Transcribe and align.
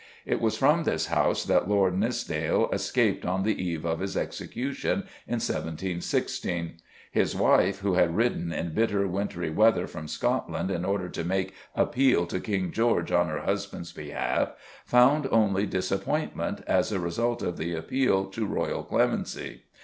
It 0.25 0.41
was 0.41 0.57
from 0.57 0.83
this 0.83 1.05
house 1.05 1.43
that 1.43 1.69
Lord 1.69 1.95
Nithsdale 1.95 2.71
escaped, 2.73 3.23
on 3.23 3.43
the 3.43 3.63
eve 3.63 3.85
of 3.85 3.99
his 3.99 4.17
execution, 4.17 5.01
in 5.27 5.33
1716. 5.37 6.77
His 7.11 7.35
wife, 7.35 7.81
who 7.81 7.93
had 7.93 8.17
ridden 8.17 8.51
in 8.51 8.73
bitter, 8.73 9.07
wintry 9.07 9.51
weather 9.51 9.85
from 9.85 10.07
Scotland 10.07 10.71
in 10.71 10.85
order 10.85 11.07
to 11.09 11.23
make 11.23 11.53
appeal 11.75 12.25
to 12.25 12.39
King 12.39 12.71
George 12.71 13.11
on 13.11 13.27
her 13.29 13.41
husband's 13.41 13.93
behalf, 13.93 14.53
found 14.87 15.27
only 15.29 15.67
disappointment 15.67 16.63
as 16.65 16.91
a 16.91 16.99
result 16.99 17.43
of 17.43 17.57
the 17.57 17.75
appeal 17.75 18.25
to 18.31 18.47
royal 18.47 18.81
clemency. 18.81 19.65